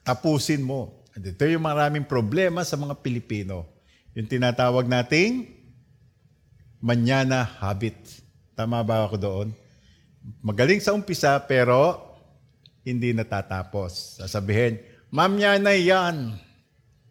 [0.01, 1.05] Tapusin mo.
[1.13, 3.69] Ito yung maraming problema sa mga Pilipino.
[4.17, 5.53] Yung tinatawag nating
[6.81, 7.93] manyana habit.
[8.57, 9.47] Tama ba ako doon?
[10.41, 12.06] Magaling sa umpisa pero
[12.87, 14.23] hindi natatapos.
[14.23, 14.79] Sasabihin,
[15.11, 16.39] mamya na yan.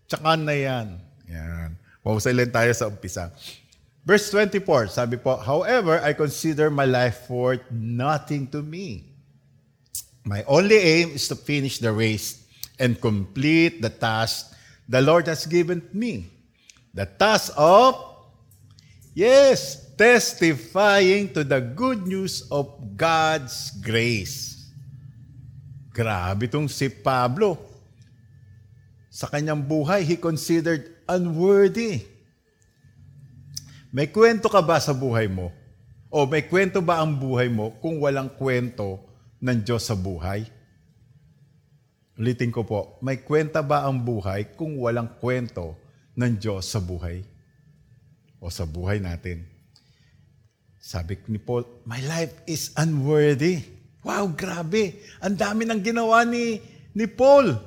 [0.09, 0.97] Tsaka na yan.
[1.29, 1.77] Yan.
[2.01, 3.29] Mahusay lang tayo sa umpisa.
[4.07, 9.13] Verse 24, sabi po, However, I consider my life worth nothing to me.
[10.25, 12.47] My only aim is to finish the race
[12.79, 14.55] and complete the task
[14.89, 16.31] the Lord has given me.
[16.95, 17.99] The task of,
[19.13, 24.56] yes, testifying to the good news of God's grace.
[25.97, 27.57] Grabe itong si Pablo.
[29.09, 32.05] Sa kanyang buhay, he considered unworthy
[33.97, 35.49] may kwento ka ba sa buhay mo?
[36.13, 39.01] O may kwento ba ang buhay mo kung walang kwento
[39.41, 40.45] ng Diyos sa buhay?
[42.21, 45.81] Ulitin ko po, may kwenta ba ang buhay kung walang kwento
[46.13, 47.25] ng Diyos sa buhay?
[48.37, 49.49] O sa buhay natin?
[50.77, 53.65] Sabi ni Paul, my life is unworthy.
[54.07, 55.03] Wow, grabe.
[55.19, 56.63] Ang dami ng ginawa ni,
[56.95, 57.59] ni Paul.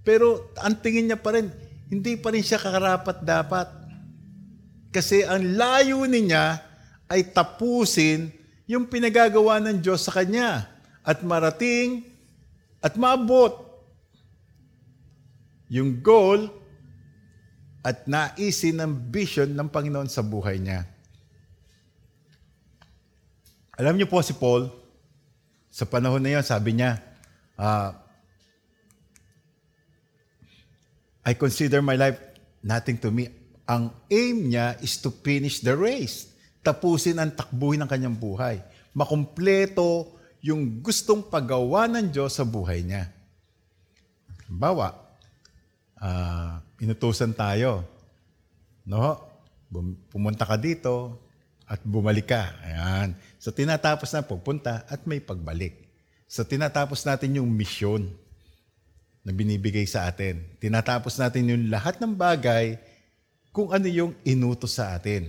[0.00, 1.52] Pero ang tingin niya pa rin,
[1.92, 3.68] hindi pa rin siya kakarapat dapat.
[4.88, 6.64] Kasi ang layunin niya
[7.12, 8.32] ay tapusin
[8.64, 10.72] yung pinagagawa ng Diyos sa kanya
[11.04, 12.08] at marating
[12.80, 13.60] at maabot
[15.68, 16.48] yung goal
[17.84, 20.88] at naisin ng vision ng Panginoon sa buhay niya.
[23.76, 24.83] Alam niyo po si Paul,
[25.74, 27.02] sa panahon na yun, sabi niya,
[27.58, 27.90] uh,
[31.26, 32.22] I consider my life
[32.62, 36.28] nothing to me ang aim niya is to finish the race.
[36.60, 38.60] Tapusin ang takbuhin ng kanyang buhay.
[38.92, 40.12] Makumpleto
[40.44, 43.08] yung gustong paggawa ng Diyos sa buhay niya.
[44.48, 44.92] Bawa,
[46.00, 47.84] uh, inutusan tayo.
[48.84, 49.16] No?
[50.12, 51.23] Pumunta ka dito
[51.74, 52.54] at bumalik ka.
[52.62, 53.18] Ayan.
[53.42, 55.74] So tinatapos na pupunta at may pagbalik.
[56.30, 58.14] So tinatapos natin yung misyon
[59.26, 60.38] na binibigay sa atin.
[60.62, 62.78] Tinatapos natin yung lahat ng bagay
[63.50, 65.26] kung ano yung inutos sa atin.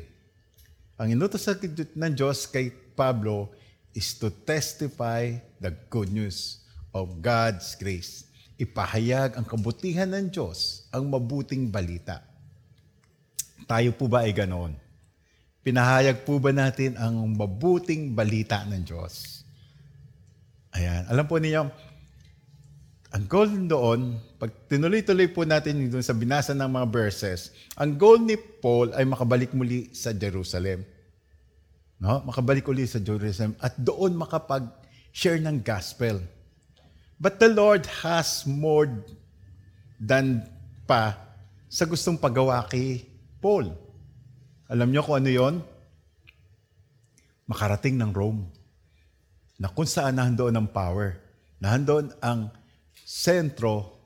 [1.01, 3.49] Ang inutos sa ng Diyos kay Pablo
[3.97, 6.61] is to testify the good news
[6.93, 8.29] of God's grace.
[8.55, 12.23] Ipahayag ang kabutihan ng Diyos, ang mabuting balita.
[13.67, 14.84] Tayo po ba ay ganoon?
[15.65, 19.41] Pinahayag po ba natin ang mabuting balita ng Diyos?
[20.77, 21.09] Ayan.
[21.09, 21.73] Alam po niyo,
[23.09, 27.49] ang goal doon, pag tinuloy-tuloy po natin doon sa binasa ng mga verses,
[27.81, 30.85] ang goal ni Paul ay makabalik muli sa Jerusalem.
[31.97, 32.21] No?
[32.21, 36.21] Makabalik uli sa Jerusalem at doon makapag-share ng gospel.
[37.17, 38.85] But the Lord has more
[39.97, 40.45] than
[40.85, 41.17] pa
[41.71, 43.01] sa gustong pagawa kay
[43.41, 43.84] Paul.
[44.65, 45.55] Alam niyo kung ano yon?
[47.45, 48.49] Makarating ng Rome.
[49.61, 51.21] Na kung saan nahandoon ang power.
[51.61, 52.49] Nahandoon ang
[53.05, 54.01] sentro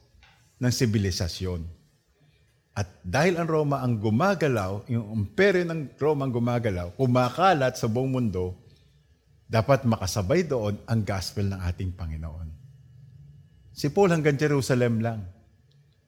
[0.59, 1.63] ng sibilisasyon.
[2.75, 8.11] At dahil ang Roma ang gumagalaw, yung imperyo ng Roma ang gumagalaw, kumakalat sa buong
[8.11, 8.55] mundo,
[9.49, 12.47] dapat makasabay doon ang gospel ng ating Panginoon.
[13.73, 15.23] Si Paul hanggang Jerusalem lang.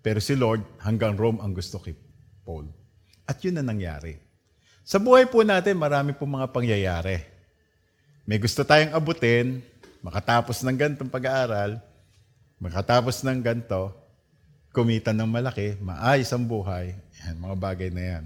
[0.01, 1.95] Pero si Lord hanggang Rome ang gusto kay
[2.43, 2.67] Paul.
[3.25, 4.30] At yun na nangyari.
[4.91, 7.23] Sa buhay po natin, marami po mga pangyayari.
[8.27, 9.63] May gusto tayong abutin,
[10.03, 11.79] makatapos ng ganitong pag-aaral,
[12.59, 13.95] makatapos ng ganito,
[14.75, 16.91] kumita ng malaki, maayos ang buhay,
[17.23, 18.23] yan, mga bagay na yan.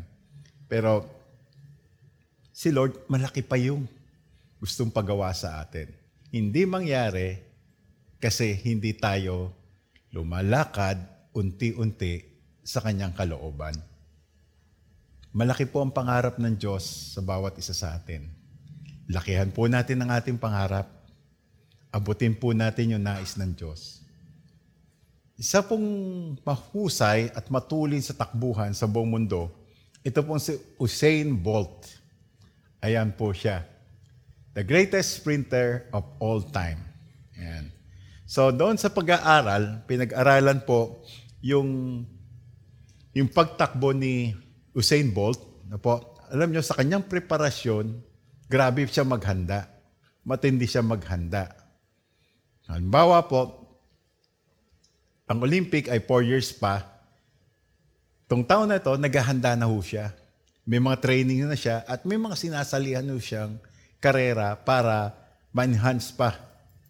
[0.65, 1.06] Pero
[2.49, 3.86] si Lord, malaki pa yung
[4.58, 5.86] gustong pagawa sa atin.
[6.34, 7.45] Hindi mangyari
[8.17, 9.54] kasi hindi tayo
[10.10, 10.97] lumalakad
[11.30, 12.25] unti-unti
[12.65, 13.78] sa kanyang kalooban.
[15.36, 18.24] Malaki po ang pangarap ng Diyos sa bawat isa sa atin.
[19.12, 20.88] Lakihan po natin ang ating pangarap.
[21.91, 24.00] Abutin po natin yung nais ng Diyos.
[25.36, 25.84] Isa pong
[26.39, 29.52] mahusay at matulin sa takbuhan sa buong mundo,
[30.08, 31.84] ito pong si Usain Bolt.
[32.80, 33.67] Ayan po siya.
[34.56, 36.80] The greatest sprinter of all time.
[37.36, 37.76] Ayan.
[38.24, 41.04] So doon sa pag-aaral, pinag-aralan po
[41.43, 42.08] yung
[43.12, 44.44] yung pagtakbo ni
[44.75, 45.39] Usain Bolt,
[45.71, 47.95] na po, alam niyo sa kanyang preparasyon,
[48.51, 49.71] grabe siya maghanda.
[50.27, 51.47] Matindi siya maghanda.
[52.67, 53.65] Halimbawa po,
[55.25, 56.83] ang Olympic ay 4 years pa.
[58.27, 60.11] Tong taon na ito, naghahanda na ho siya.
[60.67, 63.55] May mga training na siya at may mga sinasalihan ho siyang
[64.03, 65.15] karera para
[65.55, 66.35] ma-enhance pa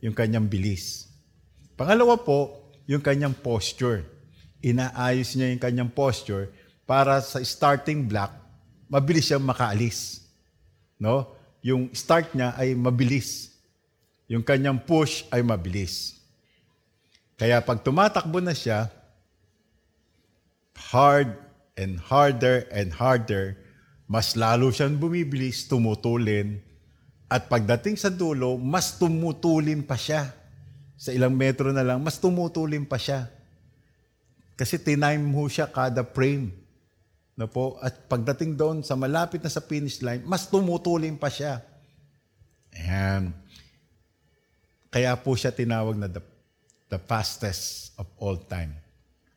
[0.02, 1.06] yung kanyang bilis.
[1.78, 4.08] Pangalawa po, yung kanyang posture.
[4.66, 6.50] Inaayos niya yung kanyang posture
[6.86, 8.32] para sa starting block,
[8.90, 10.26] mabilis siyang makaalis.
[11.02, 11.34] No?
[11.66, 13.52] Yung start niya ay mabilis.
[14.30, 16.18] Yung kanyang push ay mabilis.
[17.36, 18.88] Kaya pag tumatakbo na siya,
[20.94, 21.36] hard
[21.76, 23.60] and harder and harder,
[24.06, 26.62] mas lalo siyang bumibilis, tumutulin,
[27.26, 30.32] at pagdating sa dulo, mas tumutulin pa siya
[30.96, 33.28] sa ilang metro na lang, mas tumutulin pa siya.
[34.56, 36.65] Kasi tinime mo siya kada frame.
[37.36, 37.76] No po?
[37.84, 41.60] At pagdating doon sa malapit na sa finish line, mas tumutulin pa siya.
[42.72, 43.36] Ayan.
[44.88, 46.24] Kaya po siya tinawag na the,
[46.88, 48.72] the fastest of all time.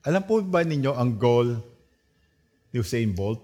[0.07, 1.59] Alam po ba ninyo ang goal
[2.71, 3.43] ni Usain Bolt?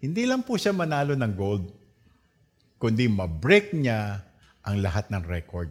[0.00, 1.68] Hindi lang po siya manalo ng gold,
[2.80, 4.24] kundi ma-break niya
[4.64, 5.68] ang lahat ng record.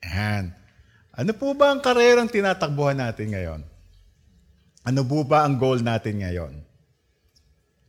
[0.00, 0.56] Ayan.
[1.12, 3.60] Ano po ba ang karerang tinatakbuhan natin ngayon?
[4.86, 6.54] Ano po ba ang goal natin ngayon?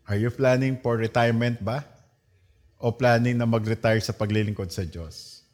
[0.09, 1.85] Are you planning for retirement ba?
[2.81, 5.45] O planning na mag-retire sa paglilingkod sa Diyos?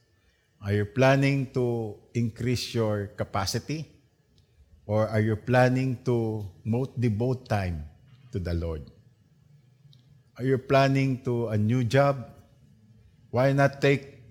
[0.63, 3.83] Are you planning to increase your capacity?
[4.87, 6.45] Or are you planning to
[6.95, 7.83] devote time
[8.31, 8.85] to the Lord?
[10.37, 12.31] Are you planning to a new job?
[13.29, 14.23] Why not take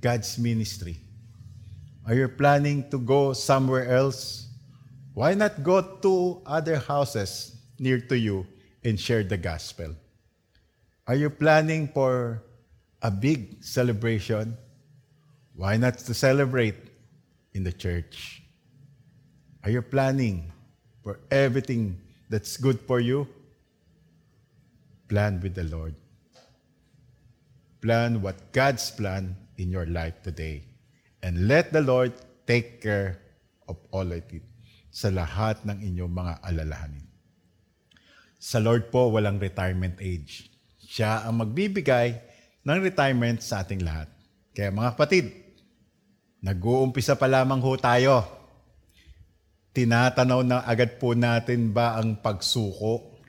[0.00, 0.96] God's ministry?
[2.06, 4.49] Are you planning to go somewhere else?
[5.14, 8.46] Why not go to other houses near to you
[8.84, 9.94] and share the gospel?
[11.06, 12.42] Are you planning for
[13.02, 14.56] a big celebration?
[15.54, 16.76] Why not to celebrate
[17.54, 18.42] in the church?
[19.64, 20.52] Are you planning
[21.02, 23.26] for everything that's good for you?
[25.08, 25.94] Plan with the Lord.
[27.82, 30.62] Plan what God's plan in your life today.
[31.22, 32.12] And let the Lord
[32.46, 33.18] take care
[33.68, 34.49] of all of it
[34.90, 37.06] sa lahat ng inyong mga alalahanin.
[38.36, 40.50] Sa Lord po, walang retirement age.
[40.82, 42.18] Siya ang magbibigay
[42.66, 44.10] ng retirement sa ating lahat.
[44.50, 45.30] Kaya mga kapatid,
[46.42, 48.26] nag-uumpisa pa lamang ho tayo.
[49.70, 53.22] Tinatanaw na agad po natin ba ang pagsuko?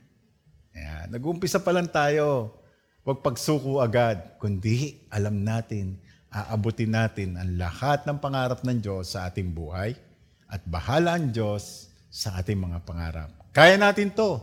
[0.74, 2.58] Ayan, nag-uumpisa pa lang tayo.
[3.06, 9.28] Huwag pagsuko agad, kundi alam natin aabutin natin ang lahat ng pangarap ng Diyos sa
[9.28, 9.92] ating buhay
[10.52, 13.32] at bahala ang Diyos sa ating mga pangarap.
[13.56, 14.36] Kaya natin to.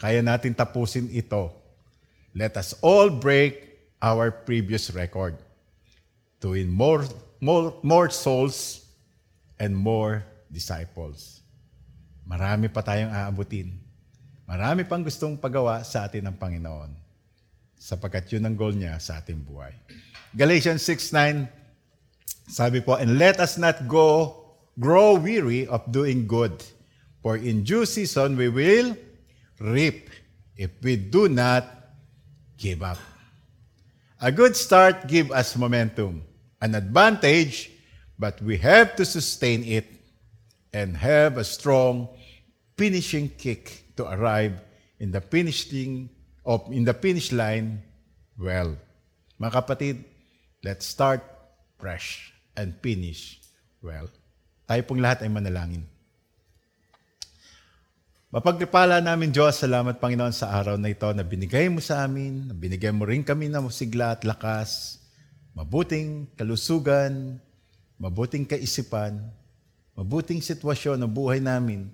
[0.00, 1.52] Kaya natin tapusin ito.
[2.32, 3.68] Let us all break
[4.00, 5.36] our previous record
[6.40, 7.04] to win more,
[7.36, 8.88] more, more souls
[9.60, 11.44] and more disciples.
[12.24, 13.76] Marami pa tayong aabutin.
[14.48, 16.90] Marami pang gustong pagawa sa atin ng Panginoon
[17.76, 19.76] sapagkat yun ang goal niya sa ating buhay.
[20.32, 21.60] Galatians 6.9
[22.48, 24.41] Sabi po, and let us not go
[24.78, 26.64] grow weary of doing good,
[27.22, 28.96] for in due season we will
[29.60, 30.10] reap
[30.56, 31.64] if we do not
[32.56, 32.98] give up.
[34.20, 36.22] A good start give us momentum,
[36.60, 37.70] an advantage,
[38.18, 39.86] but we have to sustain it
[40.72, 42.08] and have a strong
[42.78, 44.60] finishing kick to arrive
[45.00, 46.08] in the finishing
[46.46, 47.82] of in the finish line
[48.38, 48.78] well.
[49.42, 49.96] Mga kapatid,
[50.62, 51.22] let's start
[51.78, 53.42] fresh and finish
[53.82, 54.06] well.
[54.72, 55.84] Tayo pong lahat ay manalangin.
[58.32, 62.56] Mapagpala namin Diyos, salamat Panginoon sa araw na ito na binigay mo sa amin, na
[62.56, 64.96] binigay mo rin kami ng sigla at lakas,
[65.52, 67.36] mabuting kalusugan,
[68.00, 69.20] mabuting kaisipan,
[69.92, 71.92] mabuting sitwasyon ng buhay namin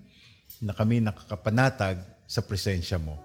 [0.62, 1.98] na kami nakakapanatag
[2.30, 3.18] sa presensya mo.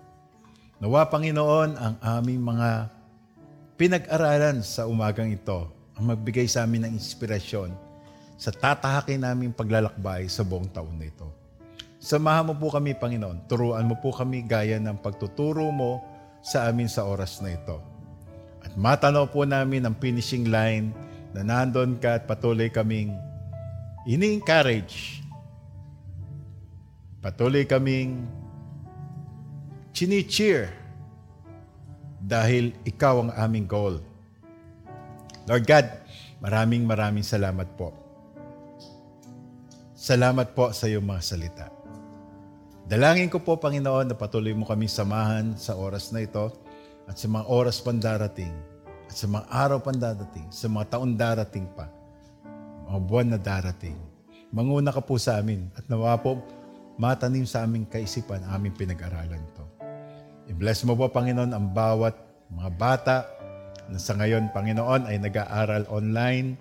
[0.81, 2.89] Nawa Panginoon ang aming mga
[3.77, 7.82] pinag-aralan sa umagang ito ang magbigay sa amin ng inspirasyon
[8.43, 11.31] sa tatahakin naming paglalakbay sa buong taon na ito.
[11.95, 13.47] Samahan mo po kami, Panginoon.
[13.47, 16.03] Turuan mo po kami gaya ng pagtuturo mo
[16.43, 17.79] sa amin sa oras na ito.
[18.59, 20.91] At matanaw po namin ang finishing line
[21.31, 23.15] na nandun ka at patuloy kaming
[24.03, 25.23] ini-encourage.
[27.23, 28.27] Patuloy kaming
[29.95, 30.67] chini-cheer
[32.19, 34.03] dahil ikaw ang aming goal.
[35.47, 35.87] Lord God,
[36.43, 38.02] maraming maraming salamat po.
[40.03, 41.71] Salamat po sa iyong mga salita.
[42.83, 46.51] Dalangin ko po, Panginoon, na patuloy mo kami samahan sa oras na ito
[47.07, 48.51] at sa mga oras pang darating
[48.83, 51.87] at sa mga araw pang darating, sa mga taon darating pa,
[52.91, 53.95] mga buwan na darating.
[54.51, 56.35] Manguna ka po sa amin at nawa po
[56.99, 59.63] matanim sa aming kaisipan ang aming pinag-aralan ito.
[60.51, 62.19] I-bless mo po, Panginoon, ang bawat
[62.51, 63.17] mga bata
[63.87, 66.59] na sa ngayon, Panginoon, ay nag-aaral online.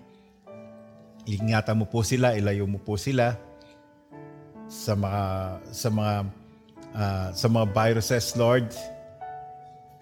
[1.22, 3.38] Ingatan mo po sila, ilayo mo po sila
[4.66, 5.24] sa mga
[5.70, 6.14] sa mga
[6.98, 8.66] uh, sa mga viruses, Lord.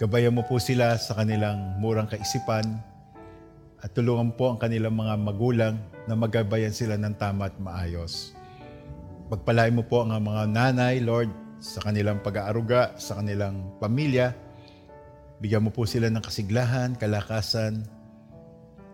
[0.01, 2.65] Gabayan mo po sila sa kanilang murang kaisipan
[3.85, 5.77] at tulungan po ang kanilang mga magulang
[6.09, 8.33] na magabayan sila ng tama at maayos.
[9.29, 11.29] Pagpalain mo po ang mga nanay, Lord,
[11.61, 14.33] sa kanilang pag-aaruga, sa kanilang pamilya.
[15.45, 17.85] Bigyan mo po sila ng kasiglahan, kalakasan,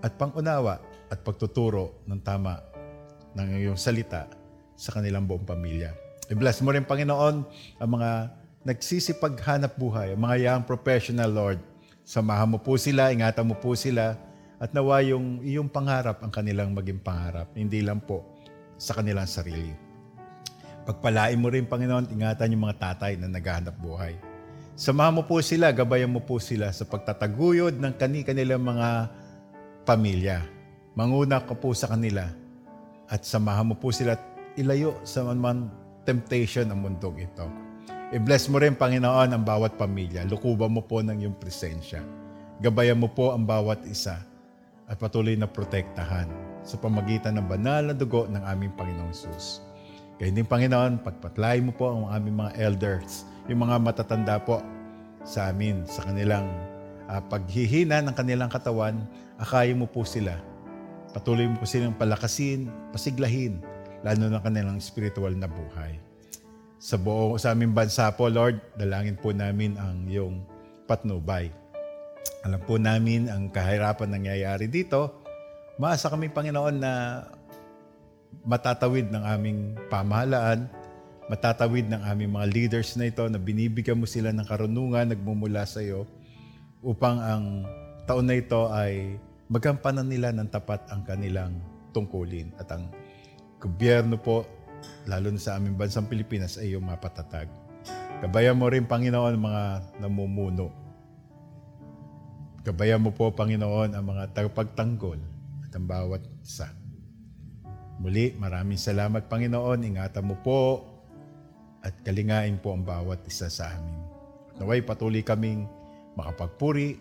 [0.03, 2.63] at pangunawa at pagtuturo ng tama
[3.37, 4.27] ng iyong salita
[4.77, 5.93] sa kanilang buong pamilya.
[6.27, 7.37] I-bless mo rin, Panginoon,
[7.79, 8.11] ang mga
[8.67, 11.61] nagsisipaghanap buhay, ang mga young professional, Lord.
[12.03, 14.19] Samahan mo po sila, ingatan mo po sila,
[14.57, 18.25] at nawa yung iyong pangarap ang kanilang maging pangarap, hindi lang po
[18.81, 19.71] sa kanilang sarili.
[20.87, 24.17] Pagpalain mo rin, Panginoon, ingatan yung mga tatay na naghahanap buhay.
[24.77, 28.89] Samahan mo po sila, gabayan mo po sila sa pagtataguyod ng kani-kanilang mga
[29.87, 30.56] pamilya.
[30.97, 32.25] Manguna ka po sa kanila
[33.05, 34.17] at samahan mo po sila
[34.57, 35.69] ilayo sa man
[36.09, 37.45] temptation ang mundong ito.
[38.17, 40.25] I-bless mo rin, Panginoon, ang bawat pamilya.
[40.25, 42.01] Lukuban mo po ng iyong presensya.
[42.65, 44.25] Gabayan mo po ang bawat isa
[44.89, 46.33] at patuloy na protektahan
[46.65, 49.61] sa pamagitan ng banal na dugo ng aming Panginoong Sus.
[50.17, 54.65] Kaya din, Panginoon, pagpatlay mo po ang aming mga elders, yung mga matatanda po
[55.29, 56.49] sa amin, sa kanilang
[57.05, 58.97] uh, paghihina ng kanilang katawan,
[59.37, 60.56] akayin mo po sila.
[61.17, 63.65] Patuloy mo silang palakasin, pasiglahin,
[64.05, 65.97] lalo na kanilang spiritual na buhay.
[66.77, 70.45] Sa buong sa aming bansa po, Lord, dalangin po namin ang iyong
[70.85, 71.49] patnubay.
[72.45, 75.25] Alam po namin ang kahirapan nangyayari dito.
[75.81, 77.25] Maasa kami, Panginoon, na
[78.45, 80.69] matatawid ng aming pamahalaan,
[81.33, 85.81] matatawid ng aming mga leaders na ito na binibigyan mo sila ng karunungan nagmumula sa
[85.81, 86.05] iyo
[86.85, 87.45] upang ang
[88.05, 89.17] taon na ito ay
[89.47, 91.55] magampanan nila ng tapat ang kanilang
[91.95, 92.91] tungkulin at ang
[93.63, 94.43] gobyerno po,
[95.07, 97.49] lalo na sa aming bansang Pilipinas, ay iyong mapatatag.
[98.27, 99.65] Gabayan mo rin, Panginoon, mga
[100.03, 100.73] namumuno.
[102.67, 105.21] Gabayan mo po, Panginoon, ang mga tagapagtanggol
[105.63, 106.67] at ang bawat isa.
[108.03, 109.87] Muli, maraming salamat, Panginoon.
[109.87, 110.85] Ingatan mo po
[111.87, 113.95] at kalingain po ang bawat isa sa amin.
[114.59, 115.71] Naway patuloy kaming
[116.19, 116.99] makapagpuri,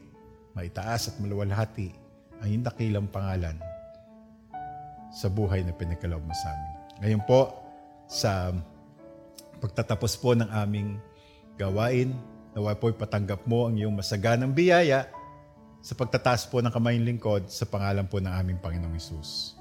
[0.54, 2.05] maitaas at maluwalhati
[2.44, 3.56] ang dakilang pangalan
[5.16, 6.74] sa buhay na pinagkaloob mo sa amin.
[7.04, 7.56] Ngayon po,
[8.06, 8.52] sa
[9.64, 11.00] pagtatapos po ng aming
[11.56, 12.12] gawain,
[12.56, 15.08] nawa po'y patanggap mo ang iyong masaganang biyaya
[15.84, 19.60] sa pagtataas po ng kamay lingkod sa pangalan po ng aming Panginoong Isus.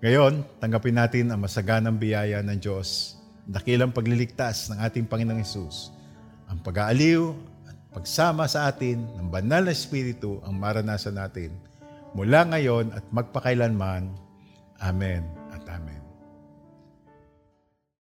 [0.00, 5.92] Ngayon, tanggapin natin ang masaganang biyaya ng Diyos, dakilang pagliligtas ng ating Panginoong Isus,
[6.48, 7.32] ang pag-aaliw
[7.68, 11.52] at pagsama sa atin ng banal na Espiritu ang maranasan natin
[12.14, 14.14] mula ngayon at magpakailanman.
[14.78, 15.43] Amen.